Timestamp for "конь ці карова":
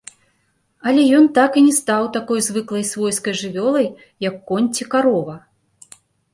4.51-5.41